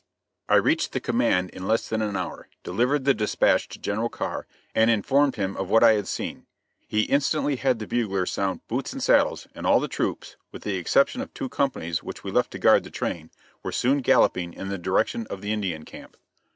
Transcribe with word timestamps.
I 0.49 0.55
reached 0.55 0.93
the 0.93 0.99
command 0.99 1.51
in 1.51 1.67
less 1.67 1.87
than 1.87 2.01
an 2.01 2.17
hour, 2.17 2.47
delivered 2.63 3.05
the 3.05 3.13
dispatch 3.13 3.67
to 3.69 3.77
General 3.77 4.09
Carr, 4.09 4.47
and 4.73 4.89
informed 4.89 5.35
him 5.35 5.55
of 5.55 5.69
what 5.69 5.83
I 5.83 5.93
had 5.93 6.07
seen. 6.07 6.47
He 6.87 7.01
instantly 7.03 7.57
had 7.57 7.77
the 7.77 7.85
bugler 7.85 8.25
sound 8.25 8.67
"boots 8.67 8.93
and 8.93 9.03
saddles," 9.03 9.47
and 9.53 9.67
all 9.67 9.79
the 9.79 9.87
troops 9.87 10.37
with 10.51 10.63
the 10.63 10.77
exception 10.77 11.21
of 11.21 11.31
two 11.35 11.49
companies, 11.49 12.01
which 12.01 12.23
we 12.23 12.31
left 12.31 12.49
to 12.53 12.57
guard 12.57 12.83
the 12.83 12.89
train 12.89 13.29
were 13.61 13.71
soon 13.71 13.99
galloping 13.99 14.53
in 14.53 14.69
the 14.69 14.79
direction 14.79 15.27
of 15.29 15.41
the 15.41 15.53
Indian 15.53 15.85
camp. 15.85 16.17